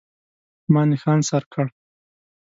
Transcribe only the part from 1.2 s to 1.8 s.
سر کړ.